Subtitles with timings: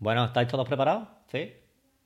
[0.00, 1.08] Bueno, ¿estáis todos preparados?
[1.30, 1.52] ¿Sí?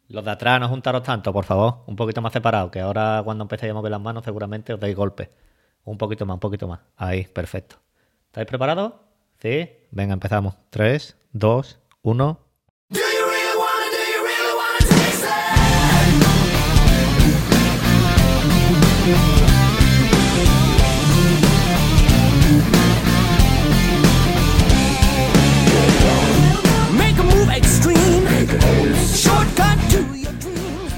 [0.09, 1.85] Los de atrás no juntaros tanto, por favor.
[1.87, 4.95] Un poquito más separados, que ahora cuando empecéis a mover las manos seguramente os dais
[4.95, 5.31] golpes.
[5.85, 6.81] Un poquito más, un poquito más.
[6.97, 7.77] Ahí, perfecto.
[8.27, 8.95] ¿Estáis preparados?
[9.39, 9.71] ¿Sí?
[9.93, 10.57] Venga, empezamos.
[10.71, 12.39] 3, 2, 1.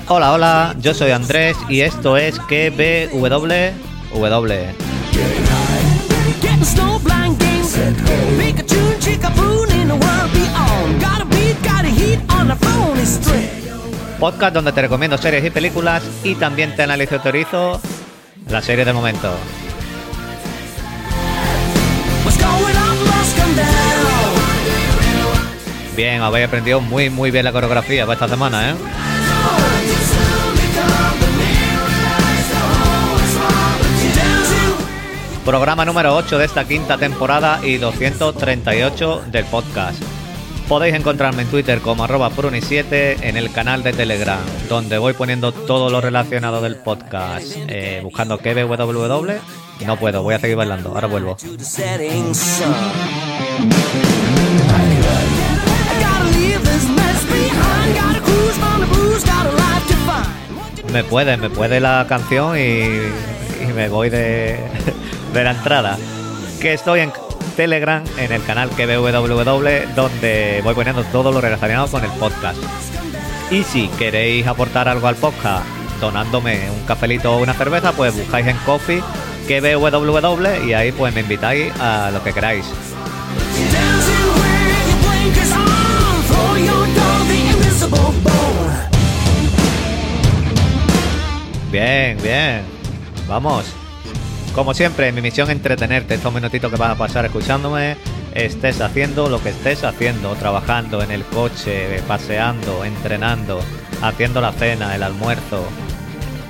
[0.08, 3.64] Hola, hola, yo soy Andrés y esto es KBW.
[6.40, 7.76] Getting snow blind games.
[8.38, 11.00] Pick a tune, chick a boon in the world beyond.
[11.00, 13.50] Got a beat, got a heat on the phone is straight.
[14.20, 17.80] Podcast donde te recomiendo series y películas y también te analizo y teorizo
[18.48, 19.34] la serie del momento.
[25.96, 28.74] Bien, habéis aprendido muy muy bien la coreografía para esta semana, ¿eh?
[35.46, 40.02] Programa número 8 de esta quinta temporada y 238 del podcast.
[40.68, 45.52] Podéis encontrarme en Twitter como arroba pruni7 en el canal de Telegram, donde voy poniendo
[45.52, 47.46] todo lo relacionado del podcast.
[47.68, 49.34] Eh, buscando KBWW.
[49.86, 50.88] No puedo, voy a seguir bailando.
[50.88, 51.36] Ahora vuelvo.
[60.92, 63.35] Me puede, me puede la canción y,
[63.68, 64.58] y me voy de,
[65.32, 65.98] de la entrada.
[66.60, 67.12] Que estoy en
[67.56, 72.58] Telegram, en el canal KBWW, donde voy poniendo todo lo relacionado con el podcast.
[73.50, 75.64] Y si queréis aportar algo al podcast,
[76.00, 79.02] donándome un cafelito o una cerveza, pues buscáis en Coffee
[79.46, 82.66] KBWW y ahí pues me invitáis a lo que queráis.
[91.70, 92.75] Bien, bien.
[93.28, 93.66] Vamos.
[94.54, 97.96] Como siempre, mi misión es entretenerte estos minutitos que vas a pasar escuchándome.
[98.34, 103.60] Estés haciendo lo que estés haciendo, trabajando en el coche, paseando, entrenando,
[104.02, 105.64] haciendo la cena, el almuerzo,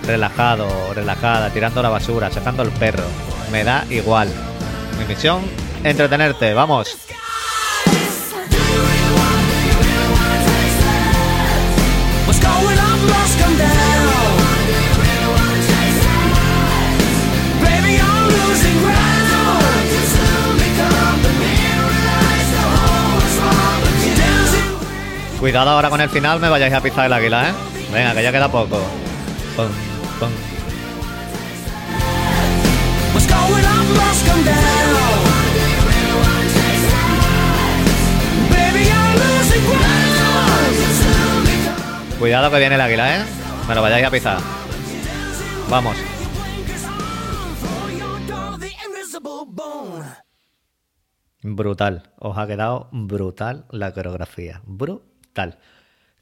[0.05, 3.05] relajado, relajada, tirando la basura, sacando el perro.
[3.51, 4.29] Me da igual.
[4.99, 5.43] Mi misión,
[5.85, 6.55] entretenerte.
[6.55, 6.97] Vamos.
[25.41, 27.53] Cuidado ahora con el final, me vayáis a pisar el águila, ¿eh?
[27.93, 28.81] Venga, que ya queda poco.
[29.55, 29.69] Pum,
[30.19, 30.29] pum.
[42.19, 43.25] Cuidado que viene el águila, ¿eh?
[43.69, 44.39] Me lo vayáis a pisar.
[45.71, 45.97] Vamos.
[51.55, 52.11] Brutal.
[52.19, 54.63] Os ha quedado brutal la coreografía.
[54.67, 55.59] Brutal.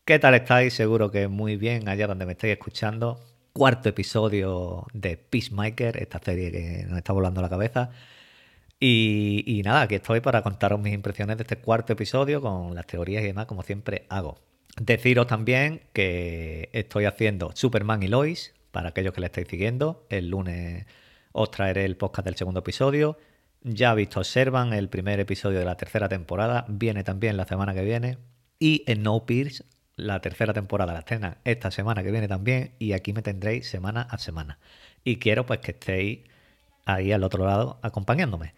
[0.04, 0.74] ¿Qué tal estáis?
[0.74, 3.20] Seguro que muy bien allá donde me estáis escuchando.
[3.54, 7.90] Cuarto episodio de Peacemaker, esta serie que nos está volando la cabeza.
[8.78, 13.22] Y, nada, aquí estoy para contaros mis impresiones de este cuarto episodio con las teorías
[13.22, 14.36] y demás, como siempre hago.
[14.78, 20.04] Deciros también que estoy haciendo Superman y Lois, para aquellos que le estáis siguiendo.
[20.10, 20.84] El lunes
[21.32, 23.16] os traeré el podcast del segundo episodio.
[23.66, 26.66] Ya visto Observan el primer episodio de la tercera temporada.
[26.68, 28.18] Viene también la semana que viene.
[28.58, 29.64] Y en No Pierce,
[29.96, 32.74] la tercera temporada la estrena esta semana que viene también.
[32.78, 34.58] Y aquí me tendréis semana a semana.
[35.02, 36.20] Y quiero pues que estéis
[36.84, 38.52] ahí al otro lado acompañándome.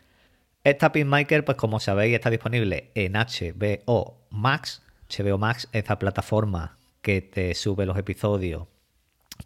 [0.64, 4.82] Esta Pinmaker, pues como sabéis, está disponible en HBO Max.
[5.08, 8.66] HBO Max es la plataforma que te sube los episodios,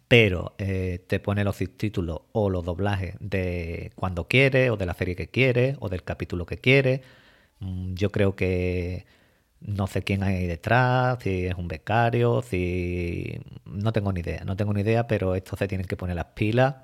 [0.07, 4.93] pero eh, te pone los subtítulos o los doblajes de cuando quiere, o de la
[4.93, 7.01] serie que quiere, o del capítulo que quiere.
[7.59, 9.05] Mm, Yo creo que
[9.61, 13.39] no sé quién hay detrás, si es un becario, si...
[13.65, 16.25] No tengo ni idea, no tengo ni idea, pero estos se tienen que poner las
[16.35, 16.75] pilas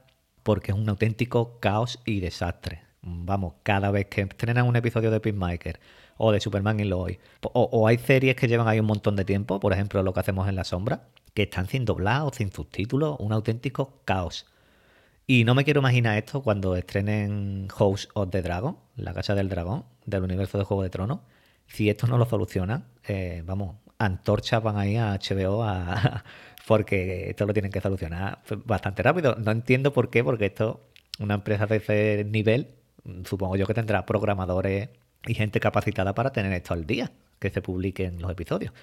[0.44, 2.82] porque es un auténtico caos y desastre.
[3.02, 5.80] Vamos, cada vez que estrenan un episodio de Peacemaker
[6.18, 9.26] o de Superman y Lois, o, o hay series que llevan ahí un montón de
[9.26, 11.08] tiempo, por ejemplo, lo que hacemos en La Sombra,
[11.38, 14.48] que están sin doblados, sin subtítulos, un auténtico caos.
[15.28, 19.48] Y no me quiero imaginar esto cuando estrenen House of the Dragon, la Casa del
[19.48, 21.20] Dragón, del universo de Juego de Tronos.
[21.68, 26.24] Si esto no lo solucionan, eh, vamos, antorchas van ahí a HBO a,
[26.68, 29.36] porque esto lo tienen que solucionar bastante rápido.
[29.36, 30.90] No entiendo por qué, porque esto,
[31.20, 32.70] una empresa de ese nivel,
[33.26, 34.90] supongo yo que tendrá programadores
[35.28, 38.74] y gente capacitada para tener esto al día, que se publiquen los episodios.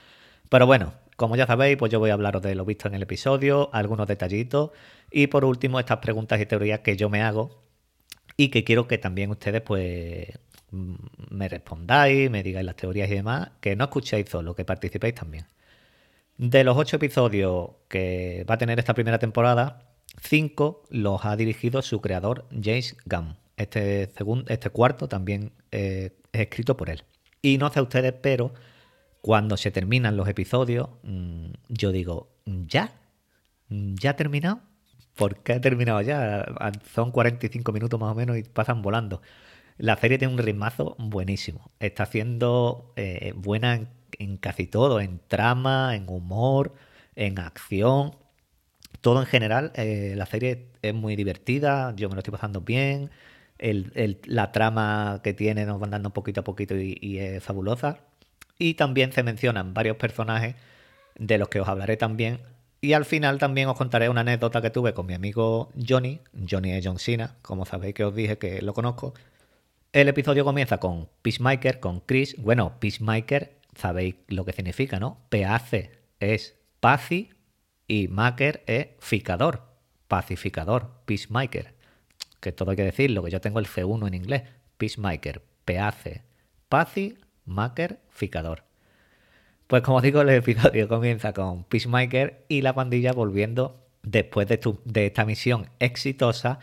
[0.49, 3.03] Pero bueno, como ya sabéis, pues yo voy a hablaros de lo visto en el
[3.03, 4.71] episodio, algunos detallitos
[5.11, 7.63] y por último estas preguntas y teorías que yo me hago
[8.37, 10.29] y que quiero que también ustedes pues
[10.71, 10.95] mm,
[11.31, 15.47] me respondáis, me digáis las teorías y demás, que no escuchéis solo, que participéis también.
[16.37, 21.81] De los ocho episodios que va a tener esta primera temporada, cinco los ha dirigido
[21.83, 23.37] su creador James Gunn.
[23.57, 27.05] Este, segundo, este cuarto también eh, es escrito por él.
[27.41, 28.53] Y no sé ustedes, pero
[29.25, 32.93] cuando se terminan los episodios, mm, yo digo, ¿ya?
[33.71, 34.61] ¿Ya ha terminado?
[35.15, 36.44] ¿Por qué ha terminado ya?
[36.94, 39.23] Son 45 minutos más o menos y pasan volando.
[39.79, 41.71] La serie tiene un ritmazo buenísimo.
[41.81, 43.88] Está haciendo eh, buena
[44.19, 46.75] en, casi todo, en trama, en humor,
[47.17, 48.17] en acción.
[49.00, 53.11] Todo en general, eh, la serie es muy divertida, yo me lo estoy pasando bien.
[54.27, 58.00] La trama que tiene nos van dando poquito a poquito y es fabulosa.
[58.59, 60.55] Y también se mencionan varios personajes
[61.17, 62.41] de los que os hablaré también
[62.85, 66.21] y al final también os contaré una anécdota que tuve con mi amigo Johnny.
[66.47, 69.15] Johnny es John Cena, como sabéis que os dije que lo conozco.
[69.91, 72.37] El episodio comienza con Peacemaker, con Chris.
[72.37, 75.17] Bueno, Peacemaker, sabéis lo que significa, ¿no?
[75.31, 77.31] Peace es paci
[77.89, 79.62] y maker es ficador,
[80.06, 81.73] pacificador, peacemaker.
[82.41, 84.43] Que todo hay que decirlo, que yo tengo el C1 en inglés.
[84.77, 86.23] Peacemaker, peace,
[86.69, 87.17] paci,
[87.47, 88.65] maker, ficador.
[89.67, 94.61] Pues como digo, el episodio comienza con Peacemaker y la pandilla volviendo después de,
[95.07, 96.59] esta misión exitosa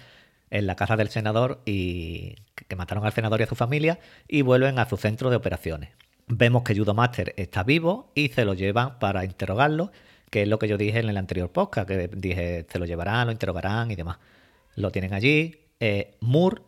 [0.49, 2.35] en la casa del senador y
[2.67, 5.89] que mataron al senador y a su familia y vuelven a su centro de operaciones.
[6.27, 9.91] Vemos que Judo Master está vivo y se lo llevan para interrogarlo,
[10.29, 13.27] que es lo que yo dije en el anterior podcast, que dije se lo llevarán,
[13.27, 14.17] lo interrogarán y demás.
[14.75, 15.57] Lo tienen allí.
[15.79, 16.61] Eh, Moore,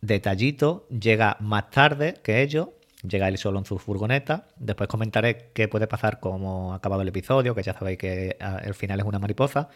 [0.00, 2.68] detallito, llega más tarde que ellos
[3.02, 4.48] Llega él solo en su furgoneta.
[4.58, 8.74] Después comentaré qué puede pasar como ha acabado el episodio, que ya sabéis que el
[8.74, 9.68] final es una mariposa.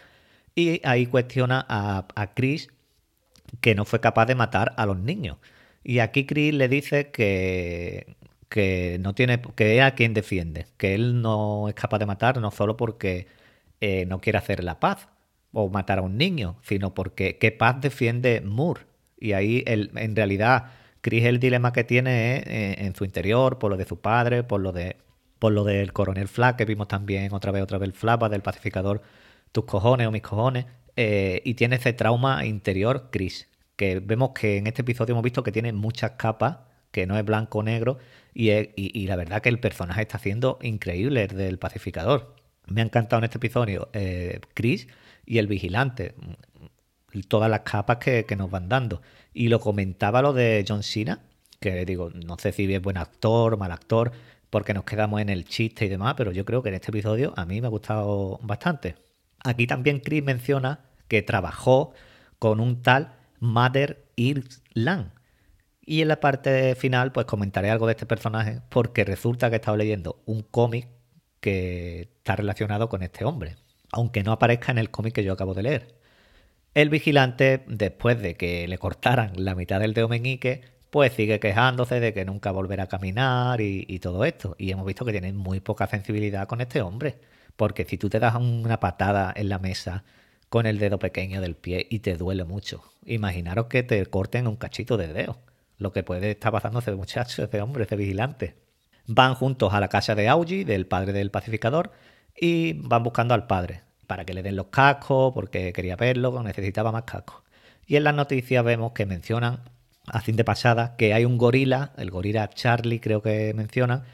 [0.55, 2.69] Y ahí cuestiona a, a Chris
[3.61, 5.39] que no fue capaz de matar a los niños.
[5.83, 8.17] Y aquí Chris le dice que,
[8.49, 12.41] que no tiene que es a quien defiende, que él no es capaz de matar
[12.41, 13.27] no solo porque
[13.81, 15.09] eh, no quiere hacer la paz
[15.53, 18.83] o matar a un niño, sino porque qué paz defiende Moore.
[19.19, 20.67] Y ahí él, en realidad
[21.05, 24.63] Chris el dilema que tiene eh, en su interior, por lo de su padre, por
[24.63, 24.97] lo de
[25.39, 28.41] por lo del coronel Flack, que vimos también otra vez, otra vez el Flapa del
[28.41, 29.03] pacificador,
[29.53, 30.65] tus cojones o mis cojones,
[30.97, 35.43] eh, y tiene ese trauma interior Chris, que vemos que en este episodio hemos visto
[35.43, 36.61] que tiene muchas capas,
[36.91, 37.99] que no es blanco o negro,
[38.33, 42.35] y, y, la verdad que el personaje está haciendo increíble del pacificador.
[42.67, 44.89] Me ha encantado en este episodio eh, Chris
[45.27, 46.15] y el vigilante
[47.23, 49.03] todas las capas que, que, nos van dando.
[49.35, 51.21] Y lo comentaba lo de John Cena,
[51.61, 54.13] que digo, no sé si es buen actor, mal actor,
[54.49, 57.35] porque nos quedamos en el chiste y demás, pero yo creo que en este episodio
[57.37, 58.95] a mí me ha gustado bastante.
[59.43, 61.93] Aquí también Chris menciona que trabajó
[62.39, 65.11] con un tal Mother Irland.
[65.85, 69.59] Y en la parte final, pues comentaré algo de este personaje, porque resulta que he
[69.59, 70.89] estado leyendo un cómic
[71.41, 73.57] que está relacionado con este hombre,
[73.93, 75.95] aunque no aparezca en el cómic que yo acabo de leer.
[76.75, 82.01] El vigilante, después de que le cortaran la mitad del dedo meñique, pues sigue quejándose
[82.01, 84.57] de que nunca volverá a caminar y, todo esto.
[84.59, 87.21] Y hemos visto que tiene muy poca sensibilidad con este hombre.
[87.57, 90.03] Porque si tú te das una patada en la mesa
[90.49, 94.57] con el dedo pequeño del pie y te duele mucho, imaginaros que te corten un
[94.57, 95.39] cachito de dedo.
[95.79, 98.57] Lo que puede estar pasando ese muchacho, ese hombre, ese vigilante.
[99.07, 101.93] Van juntos a la casa de Augie, del padre del pacificador,
[102.37, 106.93] y van buscando al padre para que le den los cascos, porque quería verlo, necesitaba
[106.93, 107.43] más cascos.
[107.87, 109.61] Y en las noticias vemos que mencionan,
[110.07, 114.05] a fin de pasada, que hay un gorila, el gorila Charlie creo que mencionan,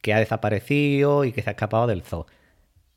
[0.00, 2.26] que ha desaparecido y que se ha escapado del zoo.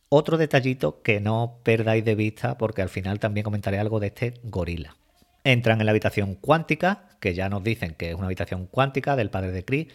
[0.09, 4.33] Otro detallito que no perdáis de vista, porque al final también comentaré algo de este
[4.43, 4.95] gorila.
[5.43, 9.29] Entran en la habitación cuántica, que ya nos dicen que es una habitación cuántica del
[9.29, 9.87] padre de Chris,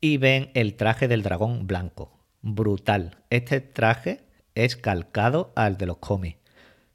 [0.00, 2.12] y ven el traje del dragón blanco.
[2.42, 3.16] Brutal.
[3.30, 4.20] Este traje
[4.54, 6.38] es calcado al de los cómics.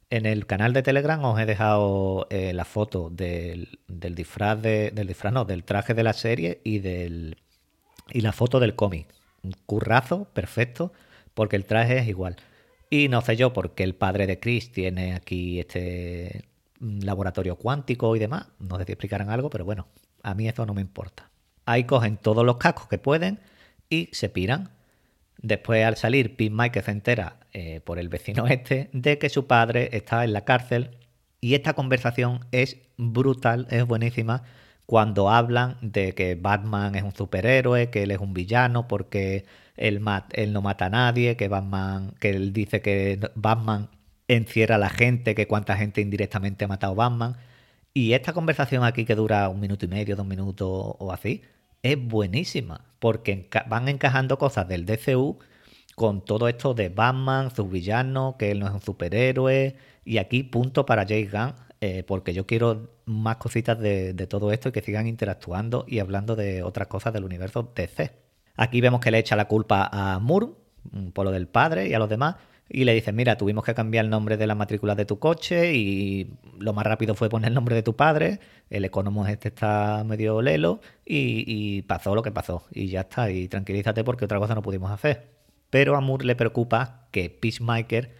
[0.09, 4.91] En el canal de Telegram os he dejado eh, la foto del, del, disfraz de,
[4.91, 7.37] del disfraz, no, del traje de la serie y del
[8.11, 9.07] y la foto del cómic.
[9.43, 10.91] Un currazo, perfecto,
[11.33, 12.37] porque el traje es igual.
[12.89, 16.45] Y no sé yo por qué el padre de Chris tiene aquí este
[16.79, 18.47] laboratorio cuántico y demás.
[18.59, 19.87] No sé si explicarán algo, pero bueno,
[20.23, 21.29] a mí eso no me importa.
[21.65, 23.39] Ahí cogen todos los cascos que pueden
[23.89, 24.71] y se piran.
[25.41, 29.47] Después, al salir, Pete Mike se entera eh, por el vecino este de que su
[29.47, 30.91] padre está en la cárcel
[31.41, 34.43] y esta conversación es brutal, es buenísima,
[34.85, 39.45] cuando hablan de que Batman es un superhéroe, que él es un villano porque
[39.77, 40.01] él,
[40.33, 43.89] él no mata a nadie, que Batman, que él dice que Batman
[44.27, 47.37] encierra a la gente, que cuánta gente indirectamente ha matado Batman.
[47.93, 51.43] Y esta conversación aquí que dura un minuto y medio, dos minutos o así,
[51.83, 55.39] es buenísima, porque van encajando cosas del DCU
[55.95, 60.43] con todo esto de Batman, sus villanos, que él no es un superhéroe, y aquí
[60.43, 64.71] punto para James Gunn, eh, porque yo quiero más cositas de, de, todo esto y
[64.71, 68.11] que sigan interactuando y hablando de otras cosas del universo DC.
[68.55, 70.47] Aquí vemos que le echa la culpa a Moore
[70.91, 72.35] mm, por lo del padre y a los demás,
[72.69, 75.73] y le dicen, mira, tuvimos que cambiar el nombre de la matrícula de tu coche
[75.73, 80.03] y lo más rápido fue poner el nombre de tu padre, el economo este está
[80.05, 84.53] medio lelo y, pasó lo que pasó y ya está, y tranquilízate porque otra cosa
[84.53, 85.27] no pudimos hacer.
[85.71, 88.15] Pero a Moore le preocupa que Peacemaker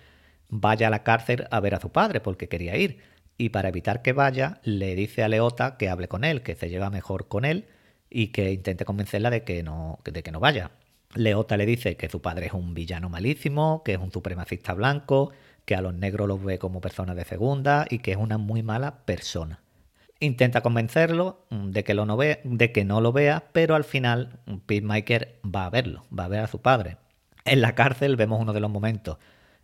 [0.49, 2.99] vaya a la cárcel a ver a su padre porque quería ir.
[3.37, 6.69] Y para evitar que vaya, le dice a Leota que hable con él, que se
[6.69, 7.67] lleva mejor con él
[8.09, 10.71] y que intente convencerla de que no, de que no vaya.
[11.15, 15.31] Leota le dice que su padre es un villano malísimo, que es un supremacista blanco,
[15.65, 18.63] que a los negros los ve como personas de segunda y que es una muy
[18.63, 19.61] mala persona.
[20.19, 24.39] Intenta convencerlo mm, de que, lo no, de que no lo vea, pero al final
[24.45, 26.97] mm, Peacemaker va a verlo, va a ver a su padre.
[27.45, 29.17] En la cárcel vemos uno de los momentos,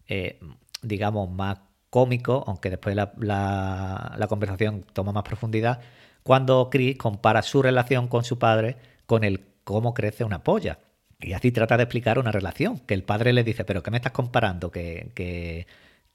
[0.08, 0.40] eh,
[0.82, 1.60] digamos, más
[1.90, 5.82] cómicos, aunque después la, la conversación toma más profundidad,
[6.24, 10.80] cuando Chris compara su relación con su padre con el cómo crece una polla.
[11.20, 13.98] Y así trata de explicar una relación, que el padre le dice, pero ¿qué me
[13.98, 14.72] estás comparando?
[14.72, 15.68] ¿Que,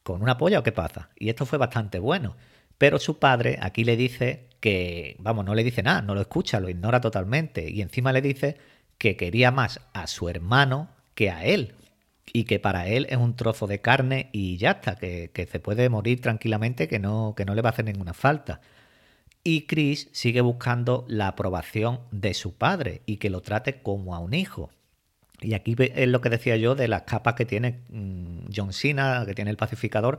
[0.02, 1.10] con una polla o qué pasa?
[1.16, 2.36] Y esto fue bastante bueno.
[2.78, 6.60] Pero su padre aquí le dice que, vamos, no le dice nada, no lo escucha,
[6.60, 7.70] lo ignora totalmente.
[7.70, 8.56] Y encima le dice
[8.98, 11.74] que quería más a su hermano que a él.
[12.32, 15.60] Y que para él es un trozo de carne y ya está, que, que se
[15.60, 18.60] puede morir tranquilamente, que no, que no le va a hacer ninguna falta.
[19.42, 24.18] Y Chris sigue buscando la aprobación de su padre y que lo trate como a
[24.18, 24.70] un hijo.
[25.40, 29.24] Y aquí es lo que decía yo de las capas que tiene mm, John Cena,
[29.26, 30.18] que tiene el pacificador,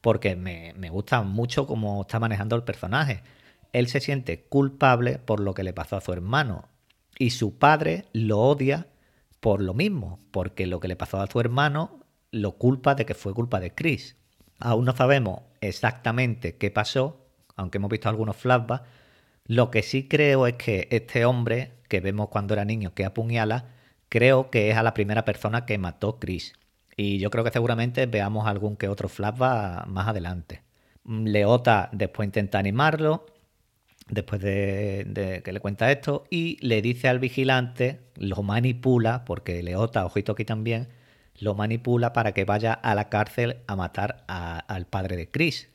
[0.00, 3.22] porque me, gusta mucho cómo está manejando el personaje.
[3.72, 6.68] Él se siente culpable por lo que le pasó a su hermano
[7.18, 8.88] y su padre lo odia
[9.40, 12.00] por lo mismo, porque lo que le pasó a su hermano
[12.30, 14.16] lo culpa de que fue culpa de Chris.
[14.58, 17.26] Aún no sabemos exactamente qué pasó,
[17.56, 18.88] aunque hemos visto algunos flashbacks.
[19.46, 23.66] Lo que sí creo es que este hombre que vemos cuando era niño que apuñala,
[24.12, 26.52] creo que es a la primera persona que mató Chris.
[26.98, 30.60] Y yo creo que seguramente veamos algún que otro flashback más adelante.
[31.06, 33.24] Leota después intenta animarlo,
[34.10, 40.04] después de, que le cuenta esto, y le dice al vigilante, lo manipula, porque Leota,
[40.04, 40.88] ojito aquí también,
[41.38, 45.70] lo manipula para que vaya a la cárcel a matar al padre de Chris.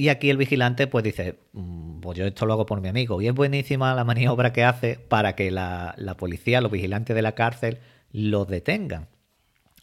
[0.00, 3.20] Y aquí el vigilante pues dice, mm, pues yo esto lo hago por mi amigo.
[3.20, 7.34] Y es buenísima la maniobra que hace para que la, policía, los vigilantes de la
[7.34, 7.80] cárcel,
[8.10, 9.08] lo detengan.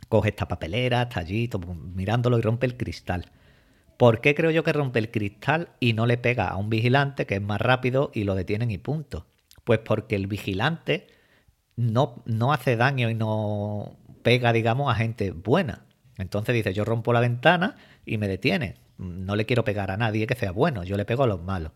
[0.10, 1.48] Coge esta papelera, está allí,
[1.94, 3.30] mirándolo y rompe el cristal.
[3.98, 7.28] ¿Por qué creo yo que rompe el cristal y no le pega a un vigilante
[7.28, 9.28] que es más rápido y lo detienen y punto?
[9.66, 11.06] Pues porque el vigilante
[11.76, 15.86] no, no hace daño y no pega, digamos, a gente buena.
[16.18, 18.87] Entonces dice, yo rompo la ventana y me detiene.
[18.98, 21.72] No le quiero pegar a nadie que sea bueno, yo le pego a los malos.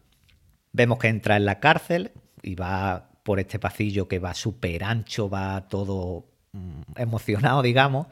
[0.74, 2.12] Vemos que entra en la cárcel
[2.42, 8.08] y va por este pasillo que va súper ancho, va todo mm, emocionado, digamos,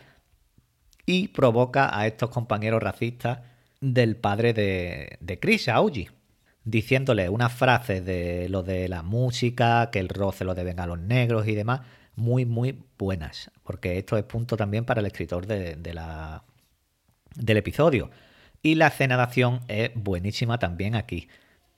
[1.06, 3.40] y provoca a estos compañeros racistas
[3.82, 6.12] del padre de, de Chris, Augie,
[6.64, 11.00] diciéndole una frase de lo de la música, que el roce lo deben a los
[11.00, 11.82] negros y demás,
[12.16, 16.44] muy, muy buenas, porque esto es punto también para el escritor de, de la,
[17.36, 18.12] del episodio.
[18.62, 21.28] Y la escena de acción es buenísima también aquí.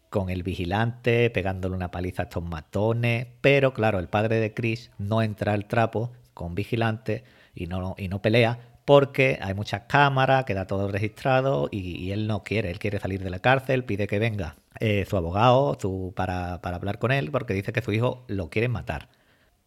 [0.10, 4.92] Con el vigilante pegándole una paliza a estos matones, pero claro, el padre de Chris
[4.98, 7.24] no entra al trapo con vigilante
[7.56, 12.44] y no, y no pelea porque hay muchas cámaras, queda todo registrado y, él no
[12.44, 15.78] quiere, él quiere salir de la cárcel, pide que venga eh, su abogado
[16.16, 19.08] para, para hablar con él porque dice que su hijo lo quiere matar.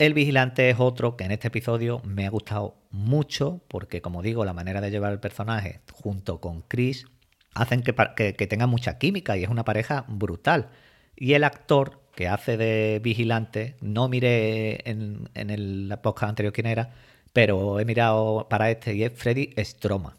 [0.04, 4.44] El vigilante es otro que en este episodio me ha gustado mucho porque, como digo,
[4.44, 7.06] la manera de llevar el personaje junto con Chris
[7.54, 7.94] hacen que,
[8.36, 10.68] que, tengan mucha química y es una pareja brutal.
[11.16, 16.66] Y el actor que hace de vigilante, no miré en, en el podcast anterior quién
[16.66, 16.90] era,
[17.32, 20.16] pero he mirado para este y es Freddy Stroma.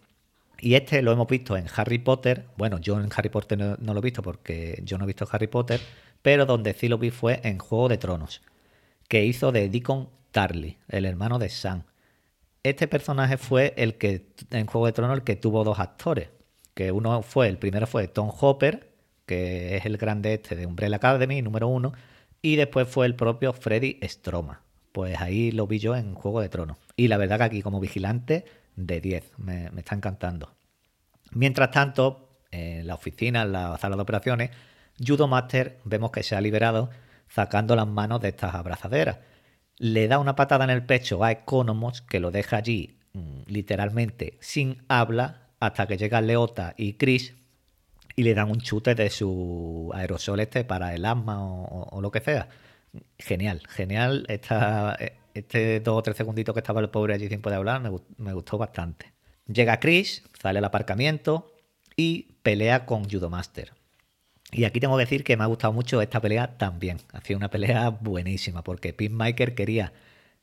[0.59, 2.47] Y este lo hemos visto en Harry Potter.
[2.57, 5.45] Bueno, yo en Harry Potter no, lo he visto porque yo no he visto Harry
[5.45, 5.79] Potter,
[6.23, 8.41] pero donde sí lo vi fue en Juego de Tronos,
[9.07, 11.83] que hizo de Deacon Tarly, el hermano de Sam.
[12.63, 16.29] Este personaje fue el que en Juego de Tronos el que tuvo dos actores,
[16.73, 18.91] que uno fue, el primero fue Tom Hopper,
[19.25, 21.93] que es el grande este de Umbrella Academy, número uno,
[22.41, 24.61] Y después fue el propio Freddy Stroma.
[24.91, 26.77] Pues ahí lo vi yo en Juego de Tronos.
[26.95, 28.45] Y la verdad que aquí como vigilante,
[28.75, 29.31] de 10.
[29.37, 30.53] Me, me está encantando.
[31.31, 34.51] Mientras tanto, en la oficina, en la sala de operaciones,
[35.05, 36.89] Judo Master vemos que se ha liberado
[37.27, 39.19] sacando las manos de estas abrazaderas.
[39.77, 44.37] Le da una patada en el pecho a Economos que lo deja allí mm, literalmente
[44.39, 47.35] sin habla hasta que llega Leota y Chris
[48.15, 52.21] y le dan un chute de su aerosol este para el asma o, lo que
[52.21, 52.47] sea.
[53.19, 54.25] Genial, genial.
[54.29, 54.97] Esta,
[55.33, 58.33] este dos o tres segunditos que estaba el pobre allí sin poder hablar me, me
[58.33, 59.13] gustó bastante.
[59.47, 61.51] Llega Chris, sale al aparcamiento
[61.95, 63.73] y pelea con Judomaster.
[64.55, 66.99] Y aquí tengo que decir que me ha gustado mucho esta pelea también.
[67.11, 69.91] Ha sido una pelea buenísima porque Pinmaker quería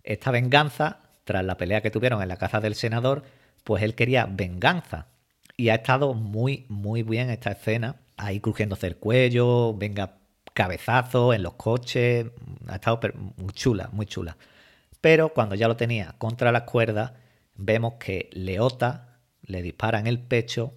[0.05, 3.23] esta venganza tras la pelea que tuvieron en la casa del senador,
[3.65, 5.07] pues él quería venganza.
[5.57, 7.97] Y ha estado muy, muy bien esta escena.
[8.19, 10.19] Ahí crujiéndose el cuello, venga
[10.53, 12.27] cabezazo en los coches.
[12.69, 13.01] Ha estado
[13.39, 14.37] muy chula, muy chula.
[15.01, 17.13] Pero cuando ya lo tenía contra las cuerdas,
[17.55, 20.75] vemos que Leota le dispara en el pecho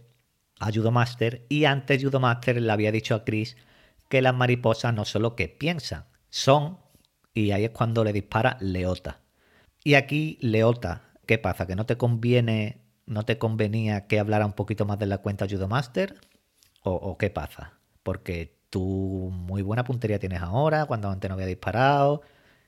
[0.68, 3.58] a y antes Judomaster le había dicho a Chris
[4.10, 6.78] que las mariposas no son lo que piensan, son,
[7.34, 9.20] y ahí es cuando le dispara Leota.
[9.84, 11.68] Y aquí Leota, ¿qué pasa?
[11.68, 15.48] ¿Que no te conviene, no te convenía que hablara un poquito más de la cuenta
[15.50, 16.16] Judomaster?
[16.84, 17.74] ¿O, o qué pasa?
[18.04, 22.22] Porque tú muy buena puntería tienes ahora, cuando antes no había disparado.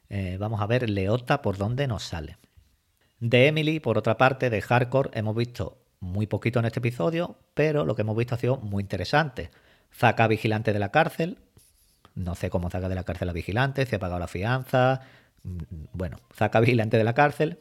[0.09, 2.37] Eh, vamos a ver Leota por dónde nos sale.
[3.19, 7.85] De Emily, por otra parte, de Hardcore, hemos visto muy poquito en este episodio, pero
[7.85, 9.51] lo que hemos visto ha sido muy interesante.
[9.91, 11.39] Saca vigilante de la cárcel.
[12.15, 15.01] No sé cómo saca de la cárcel a vigilante, se ha pagado la fianza.
[15.43, 15.57] Mm,
[15.93, 17.59] bueno, saca vigilante de la cárcel.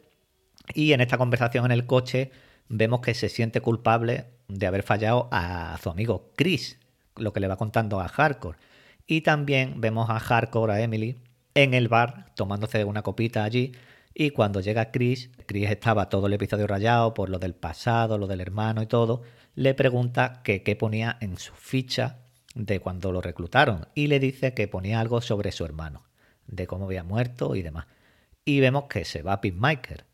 [0.73, 2.31] Y en esta conversación en el coche
[2.69, 6.79] vemos que se siente culpable de haber fallado a su amigo Chris,
[7.15, 8.57] lo que le va contando a Hardcore.
[9.05, 11.17] Y también vemos a Hardcore, a Emily,
[11.53, 13.71] en el bar, tomándose una copita allí,
[14.19, 18.25] y cuando llega Chris, Chris estaba todo el episodio rayado por lo del pasado, lo
[18.25, 19.21] del hermano y todo,
[19.53, 22.21] le pregunta que qué ponía en su ficha
[22.55, 26.07] de cuando lo reclutaron y le dice que ponía algo sobre su hermano,
[26.47, 27.85] de cómo había muerto y demás.
[28.43, 30.05] Y vemos que se va a Michael,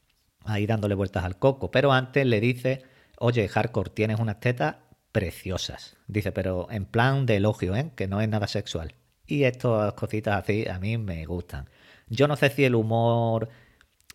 [0.44, 2.84] ahí dándole vueltas al coco, pero antes le dice,
[3.20, 4.76] oye, Hardcore, tienes unas tetas
[5.14, 5.96] preciosas.
[6.08, 7.92] Dice, pero en plan de elogio, ¿eh?
[7.96, 8.96] que no es nada sexual.
[9.26, 11.70] Y estas cositas así a mí me gustan.
[12.10, 13.48] Yo no sé si el humor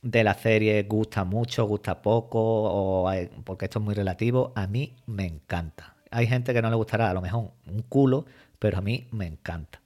[0.02, 3.10] de la serie gusta mucho, gusta poco, o
[3.44, 5.96] porque esto es muy relativo, a mí me encanta.
[6.10, 8.24] Hay gente que no le gustará a lo mejor un culo,
[8.58, 9.80] pero a mí me encanta.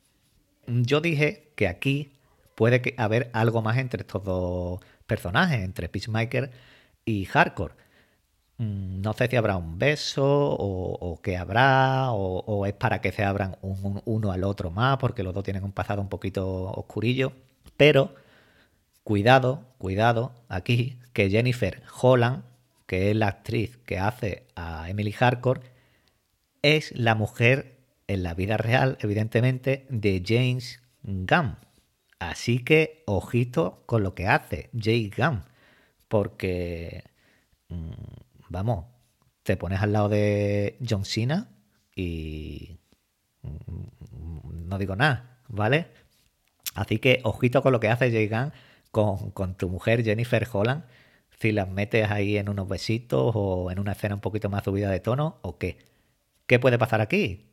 [0.66, 2.12] Yo dije que aquí
[2.54, 6.50] puede haber algo más entre estos dos personajes, entre Peacemaker
[7.04, 7.74] y Hardcore.
[8.58, 13.24] Mm, no sé si habrá un beso o, qué habrá, o, es para que se
[13.24, 17.32] abran uno al otro más, porque los dos tienen un pasado un poquito oscurillo.
[17.76, 18.14] Pero
[19.04, 22.44] Cuidado, cuidado, aquí, que Jennifer Holland,
[22.86, 25.60] que es la actriz que hace a Emily Hardcore,
[26.62, 31.56] es la mujer en la vida real, evidentemente, de James Gunn.
[32.18, 35.42] Así que ojito con lo que hace Jay Gunn,
[36.06, 37.02] porque,
[37.68, 37.90] mm,
[38.48, 38.86] vamos,
[39.42, 41.48] te pones al lado de John Cena
[41.96, 42.78] y
[43.42, 45.88] mm, no digo nada, ¿vale?
[46.74, 48.52] Así que ojito con lo que hace Jay Gunn
[48.92, 50.84] con, tu mujer Jennifer Holland,
[51.40, 54.90] si las metes ahí en unos besitos o en una escena un poquito más subida
[54.90, 55.78] de tono o qué.
[56.46, 57.48] ¿Qué puede pasar aquí?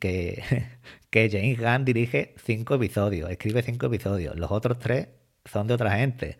[1.10, 4.36] Que, James Gunn dirige cinco episodios, escribe cinco episodios.
[4.38, 5.08] Los otros tres
[5.44, 6.38] son de otra gente.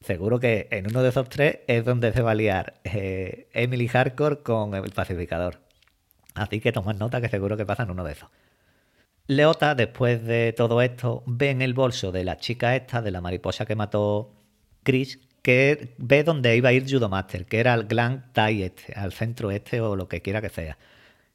[0.00, 3.88] Seguro que en uno de esos tres es donde se va a liar eh, Emily
[3.88, 5.60] Hardcore con el pacificador.
[6.34, 8.30] Así que tomad nota que seguro que pasa en uno de esos.
[9.30, 13.20] Leota, después de todo esto, ve en el bolso de la chica esta, de la
[13.20, 14.32] mariposa que mató
[14.82, 19.12] Chris, que ve dónde iba a ir Judomaster, que era al Glam Tai este, al
[19.12, 20.78] centro este o lo que quiera que sea.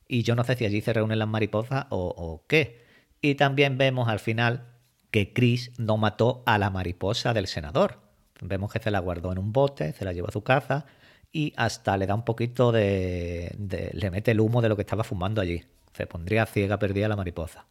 [0.07, 2.83] Y yo no sé si allí se reúnen las mariposas o, o qué.
[3.21, 4.65] Y también vemos al final
[5.11, 7.99] que Chris no mató a la mariposa del senador.
[8.41, 10.87] Vemos que se la guardó en un bote, se la llevó a su casa
[11.31, 14.81] y hasta le da un poquito de, de, le mete el humo de lo que
[14.81, 15.63] estaba fumando allí.
[15.93, 17.67] Se pondría ciega perdida la mariposa.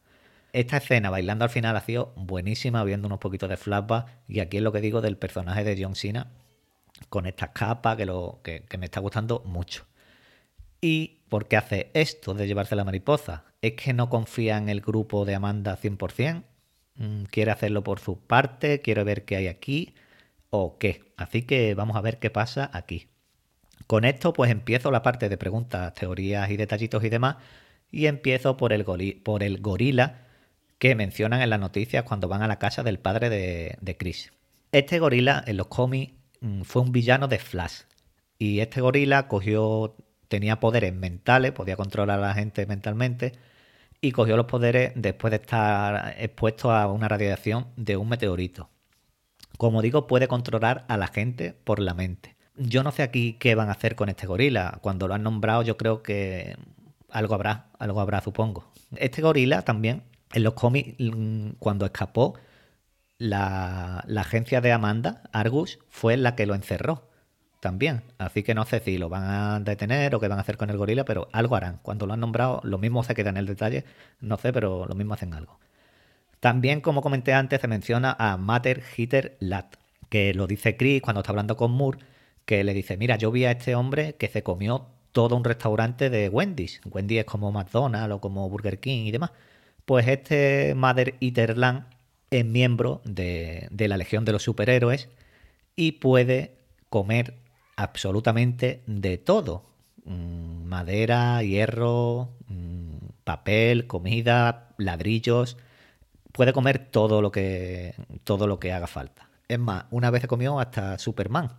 [0.53, 4.07] Esta escena bailando al final ha sido buenísima, viendo unos poquitos de flashback.
[4.29, 6.31] Y aquí es lo que digo del personaje de John Cena,
[7.09, 9.87] con esta capa que, lo, que, me está gustando mucho.
[10.81, 13.45] ¿Y por qué hace esto de llevarse la mariposa?
[13.63, 16.43] ¿Es que no confía en el grupo de Amanda 100%?
[16.97, 18.83] Mm, ¿Quiere hacerlo por su parte?
[18.83, 19.95] ¿Quiere ver qué hay aquí?
[20.51, 21.15] ¿O qué?
[21.17, 23.09] Así que vamos a ver qué pasa aquí.
[23.87, 27.37] Con esto pues empiezo la parte de preguntas, teorías y detallitos y demás.
[27.91, 30.23] Y empiezo por el gorila
[30.83, 34.33] que mencionan en las noticias cuando van a la casa del padre de, de Chris.
[34.73, 37.83] Este gorila en los cómics mm, fue un villano de Flash.
[38.37, 39.95] Y este gorila cogió,
[40.27, 43.31] tenía poderes mentales, podía controlar a la gente mentalmente,
[44.01, 48.69] y cogió los poderes después de estar expuesto a una radiación de un meteorito.
[49.59, 52.35] Como digo, puede controlar a la gente por la mente.
[52.57, 54.81] Yo no sé aquí qué van a hacer con este gorila.
[54.83, 56.57] Cuando lo han nombrado, yo creo que
[57.09, 58.73] algo habrá, algo habrá, supongo.
[58.97, 62.35] Este gorila también, en los cómics, mm, cuando escapó,
[63.19, 67.09] la, agencia de Amanda, Argus, fue la que lo encerró
[67.61, 68.03] también.
[68.19, 70.71] Así que no sé si lo van a detener o qué van a hacer con
[70.71, 71.79] el gorila, pero algo harán.
[71.83, 73.85] Cuando lo han nombrado, lo mismo se queda en el detalle,
[74.21, 75.61] no sé, pero lo mismo hacen algo.
[76.41, 79.77] También, como comenté antes, se menciona a Mater Hitter Lat,
[80.09, 81.99] que lo dice Chris cuando está hablando con Moore,
[82.45, 86.11] que le dice, mira, yo vi a este hombre que se comió todo un restaurante
[86.11, 86.81] de Wendy's.
[86.85, 89.31] Wendy's es como McDonald's o como Burger King y demás.
[89.85, 91.87] Pues este Mother Eater Land
[92.31, 95.09] es miembro de, la Legión de los Superhéroes
[95.77, 96.57] y puede
[96.89, 97.35] comer
[97.77, 99.65] absolutamente de todo.
[100.05, 105.57] Mm, madera, hierro, mm, papel, comida, ladrillos.
[106.33, 109.29] Puede comer todo lo que todo lo que haga falta.
[109.49, 111.51] Es más, una vez comió hasta Superman.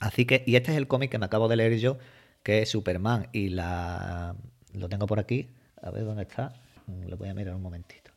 [0.00, 1.98] Así que, y este es el cómic que me acabo de leer yo,
[2.42, 4.34] que es Superman y la...
[4.72, 5.50] Lo tengo por aquí.
[5.80, 6.54] A ver dónde está.
[6.86, 8.10] Mm, lo voy a mirar un momentito.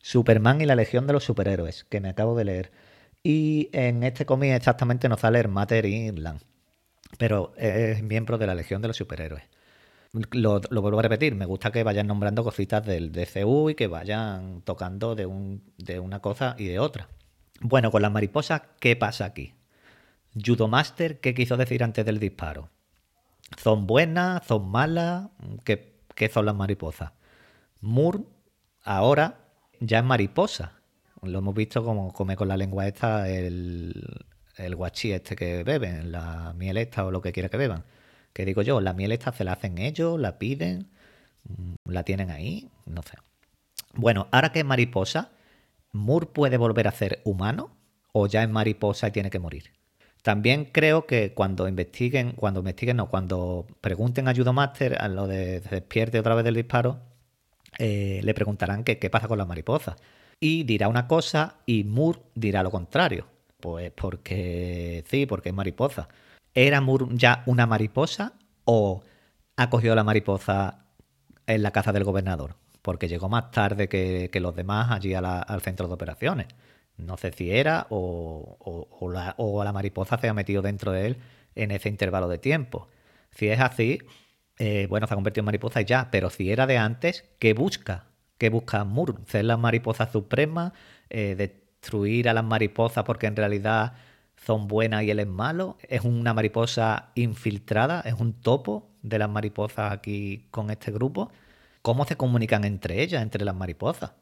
[0.00, 2.72] Superman y la Legión de los Superhéroes, que me acabo de leer.
[3.22, 6.40] Y en este cómic exactamente nos sale el Matter Inland
[7.18, 9.44] pero es miembro de la Legión de los Superhéroes.
[10.32, 14.60] Lo, vuelvo a repetir, me gusta que vayan nombrando cositas del DCU y que vayan
[14.62, 17.08] tocando de, un, de una cosa y de otra.
[17.60, 19.54] Bueno, con las mariposas, ¿qué pasa aquí?
[20.34, 22.68] Judo Master, ¿qué quiso decir antes del disparo?
[23.56, 24.46] ¿Son buenas?
[24.46, 25.28] ¿Son malas?
[25.64, 27.12] ¿Qué, qué son las mariposas?
[27.82, 28.20] Moore
[28.82, 29.38] ahora
[29.80, 30.80] ya es mariposa.
[31.20, 34.02] Lo hemos visto como come con la lengua esta el,
[34.74, 37.84] guachí este que beben, la miel esta o lo que quiera que beban.
[38.32, 40.88] Que digo yo, la miel esta se la hacen ellos, la piden,
[41.84, 43.18] la tienen ahí, no sé.
[43.94, 45.30] Bueno, ahora que es mariposa,
[45.92, 47.76] ¿Moore puede volver a ser humano
[48.12, 49.72] o ya es mariposa y tiene que morir?
[50.22, 55.60] También creo que cuando investiguen, cuando investiguen, no, cuando pregunten a Judomaster a lo de
[55.60, 57.00] despierte otra vez del disparo,
[57.78, 59.96] eh, le preguntarán qué pasa con las mariposas.
[60.40, 63.26] Y dirá una cosa y Moore dirá lo contrario.
[63.60, 66.08] Pues porque sí, porque es mariposa.
[66.52, 68.32] ¿Era ya una mariposa
[68.64, 69.02] o
[69.56, 70.84] ha cogido la mariposa
[71.46, 72.56] en la casa del gobernador?
[72.82, 76.48] Porque llegó más tarde que, los demás allí al centro de operaciones.
[76.96, 78.58] No sé si era o,
[79.12, 81.16] la, o, la, mariposa se ha metido dentro de él
[81.54, 82.88] en ese intervalo de tiempo.
[83.30, 84.00] Si es así,
[84.64, 86.08] eh, bueno, se ha convertido en mariposa ya.
[86.12, 88.06] Pero si era de antes, ¿qué busca?
[88.38, 89.14] ¿Qué busca Moore?
[89.26, 90.72] ¿Ser la mariposa suprema?
[91.10, 93.94] Eh, de destruir a las mariposas porque en realidad
[94.36, 95.78] son buenas y él es malo.
[95.88, 101.32] Es una mariposa infiltrada, es un topo de las mariposas aquí con este grupo.
[101.82, 104.12] ¿Cómo se comunican entre ellas, entre las mariposas?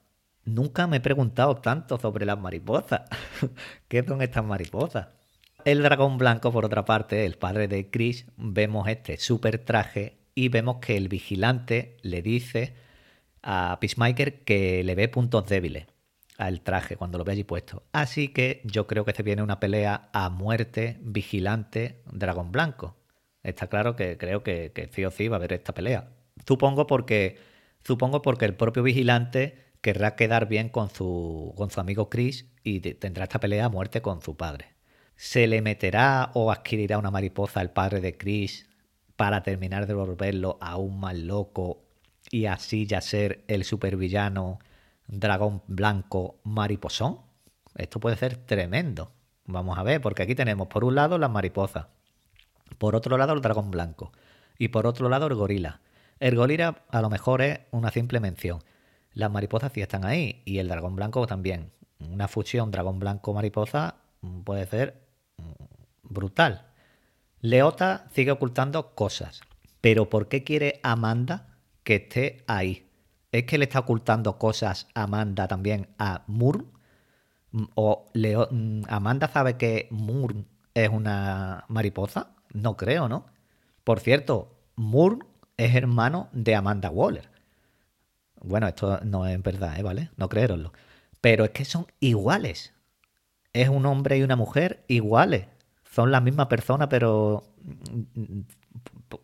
[0.47, 3.03] Nunca me he preguntado tanto sobre las mariposas.
[3.89, 5.09] ¿Qué son estas mariposas?
[5.67, 10.49] El dragón blanco, por otra parte, el padre de Chris, vemos este super traje y
[10.49, 12.75] vemos que el vigilante le dice
[13.43, 15.87] a Peacemaker que le ve puntos débiles
[16.37, 17.83] al traje cuando lo ve allí puesto.
[17.93, 22.97] Así que yo creo que se viene una pelea a muerte vigilante dragón blanco.
[23.43, 26.11] Está claro que creo que, que sí o sí va a haber esta pelea.
[26.47, 27.39] Supongo porque,
[27.85, 32.81] supongo porque el propio vigilante querrá quedar bien con su, con su amigo Chris y
[32.81, 34.75] tendrá esta pelea a muerte con su padre.
[35.17, 38.70] ¿Se le meterá o adquirirá una mariposa al padre de Chris
[39.21, 41.83] para terminar de volverlo aún más loco
[42.31, 44.61] y así ya ser el supervillano
[45.09, 47.19] dragón blanco mariposón.
[47.77, 49.13] Esto puede ser tremendo.
[49.45, 51.89] Vamos a ver, porque aquí tenemos por un lado las mariposas,
[52.79, 54.11] por otro lado el dragón blanco
[54.57, 55.83] y por otro lado el gorila.
[56.19, 58.61] El gorila a lo mejor es una simple mención.
[59.13, 61.73] Las mariposas sí están ahí y el dragón blanco también.
[61.99, 63.97] Una fusión dragón blanco-mariposa
[64.45, 64.99] puede ser
[66.05, 66.70] brutal.
[67.41, 69.41] Leota sigue ocultando cosas.
[69.81, 72.87] Pero ¿por qué quiere Amanda que esté ahí?
[73.33, 76.65] ¿Es que le está ocultando cosas Amanda también a Moore?
[77.53, 82.35] Mm, ¿O Leo, mm, Amanda sabe que Moore es una mariposa?
[82.53, 83.27] No creo, ¿no?
[83.85, 85.19] Por cierto, Moore
[85.57, 87.31] es hermano de Amanda Waller.
[88.43, 89.83] Bueno, esto no es verdad, ¿eh?
[89.83, 90.11] ¿vale?
[90.17, 90.73] No creeroslo.
[91.21, 92.73] Pero es que son iguales.
[93.53, 95.47] Es un hombre y una mujer iguales.
[96.01, 97.45] Son la misma persona, pero
[98.15, 98.41] mm,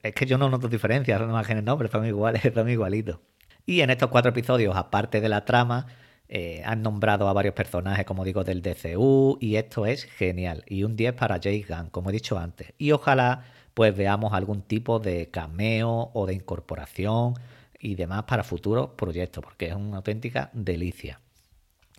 [0.03, 3.19] es que yo no noto diferencias, no imágenes, no, pero son iguales, son igualitos.
[3.65, 5.87] Y en estos cuatro episodios, aparte de la trama,
[6.29, 10.65] Eh, han nombrado a varios personajes, como digo, del DCU y esto es genial.
[10.67, 12.73] Y un 10 para James Gunn, como he dicho antes.
[12.79, 17.35] Y ojalá pues veamos algún tipo de cameo o de incorporación
[17.79, 21.21] y demás para futuros proyectos, porque es una auténtica delicia.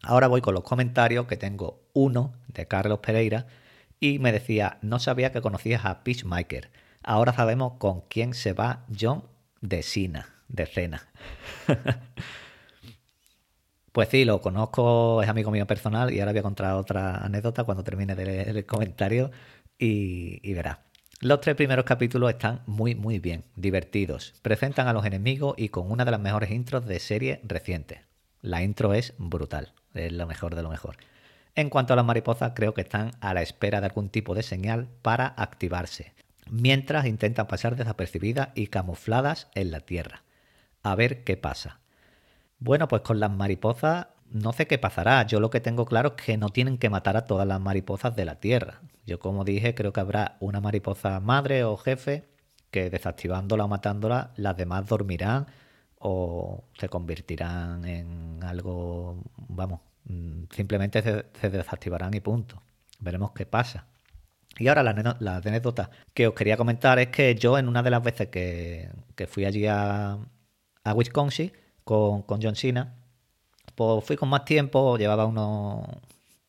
[0.03, 3.47] Ahora voy con los comentarios, que tengo uno de Carlos Pereira,
[3.99, 6.69] y me decía, no sabía que conocías a Peacemaker.
[7.03, 9.23] Ahora sabemos con quién se va John
[9.61, 11.07] de Sina, de Cena.
[13.91, 17.63] pues sí, lo conozco, es amigo mío personal y ahora voy a contar otra anécdota
[17.63, 19.31] cuando termine de leer el comentario
[19.79, 20.83] y, y verá.
[21.19, 25.89] Los tres primeros capítulos están muy muy bien, divertidos, presentan a los enemigos y con
[25.89, 28.03] una de las mejores intros de serie reciente.
[28.41, 30.97] La intro es brutal, es lo mejor de lo mejor.
[31.57, 34.43] En cuanto a las mariposas, creo que están a la espera de algún tipo de
[34.43, 36.13] señal para activarse,
[36.51, 40.21] mientras intentan pasar desapercibidas y camufladas en la Tierra.
[40.83, 41.79] A ver qué pasa.
[42.59, 45.25] Bueno, pues con las mariposas no sé qué pasará.
[45.25, 48.15] Yo lo que tengo claro es que no tienen que matar a todas las mariposas
[48.15, 48.81] de la Tierra.
[49.07, 52.27] Yo como dije, creo que habrá una mariposa madre o jefe
[52.69, 55.47] que desactivándola o matándola, las demás dormirán
[55.97, 59.79] o se convertirán en algo, vamos,
[60.51, 62.61] simplemente se, desactivarán y punto.
[62.99, 63.87] Veremos qué pasa.
[64.57, 68.01] Y ahora la, anécdota que os quería comentar es que yo en una de las
[68.01, 68.89] veces que,
[69.27, 70.17] fui allí a,
[70.95, 71.51] Wisconsin
[71.83, 72.95] con, con, John Cena,
[73.75, 75.85] pues fui con más tiempo, llevaba unos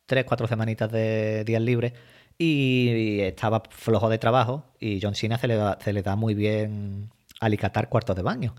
[0.05, 1.93] 3, 4 semanitas de días libres
[2.37, 6.33] y estaba flojo de trabajo y John Cena se le da, se le da muy
[6.33, 8.55] bien alicatar cuartos de baño.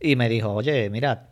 [0.00, 1.28] Y me dijo, oye, mira,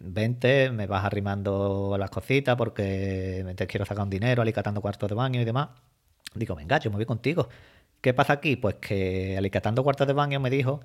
[0.00, 5.14] vente, me vas arrimando las cositas porque te quiero sacar un dinero, alicatando cuartos de
[5.14, 5.70] baño y demás.
[6.34, 7.48] Digo, venga, yo me voy contigo.
[8.00, 8.56] ¿Qué pasa aquí?
[8.56, 10.80] Pues que alicatando cuartos de baño me dijo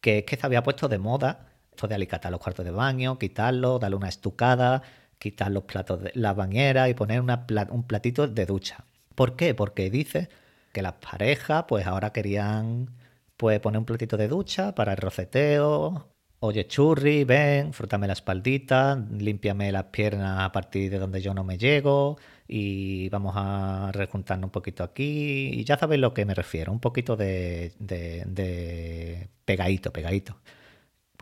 [0.00, 3.18] que es que se había puesto de moda esto de alicatar los cuartos de baño,
[3.18, 4.82] quitarlo, darle una estucada,
[5.18, 8.84] quitar los platos de la bañera y poner un platito de ducha.
[9.14, 9.54] ¿Por qué?
[9.54, 10.28] Porque dice
[10.72, 12.90] que las parejas pues ahora querían
[13.36, 16.11] pues poner un platito de ducha para el roceteo
[16.44, 21.44] Oye, churri, ven, frútame la espaldita, límpiame las piernas a partir de donde yo no
[21.44, 25.50] me llego y vamos a rejuntarnos un poquito aquí.
[25.52, 30.36] Y ya sabéis lo que me refiero, un poquito de, de, pegadito, pegadito.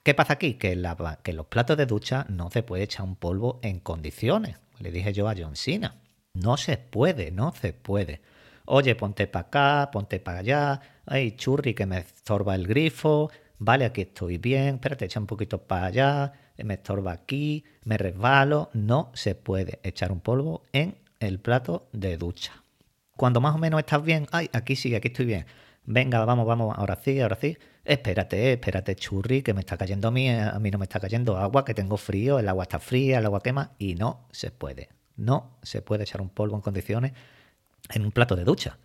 [0.02, 0.54] ¿Qué pasa aquí?
[0.54, 4.56] Que, la, que los platos de ducha no se puede echar un polvo en condiciones.
[4.78, 5.96] Le dije yo a John Cena.
[6.32, 8.22] No se puede, no se puede.
[8.64, 10.80] Oye, ponte para acá, ponte para allá.
[11.04, 13.30] Ay, churri, que me estorba el grifo
[13.60, 16.32] vale, aquí estoy bien, espérate, echa un poquito para allá,
[16.64, 18.70] me estorba aquí, me resbalo.
[18.72, 22.64] No se puede echar un polvo en el plato de ducha.
[23.16, 25.46] Cuando más o menos estás bien, ay, aquí sí, aquí estoy bien.
[25.84, 27.56] Venga, vamos, vamos, ahora sí, ahora sí.
[27.84, 31.36] Espérate, espérate, churri, que me está cayendo a mí, a mí no me está cayendo
[31.36, 34.88] agua, que tengo frío, el agua está fría, el agua quema, y no se puede.
[35.16, 37.12] No se puede echar un polvo en condiciones
[37.90, 38.78] en un plato de ducha.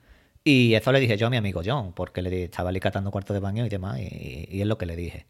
[0.48, 3.40] Y eso le dije yo a mi amigo John, porque le estaba alicatando cuarto de
[3.40, 5.26] baño y demás, y, es lo que le dije.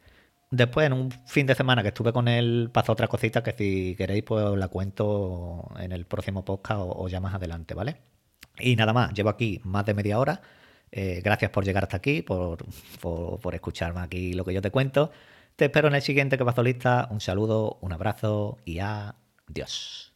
[0.52, 3.96] Después, en un fin de semana que estuve con él, pasó otra cosita que si
[3.98, 7.98] queréis, pues la cuento en el próximo podcast o, ya más adelante, ¿vale?
[8.60, 10.42] Y nada más, llevo aquí más de media hora.
[10.92, 12.66] Eh, gracias por llegar hasta aquí, por,
[13.02, 15.12] por, escucharme aquí lo que yo te cuento.
[15.56, 17.08] Te espero en el siguiente que lista.
[17.12, 20.15] Un saludo, un abrazo y adiós.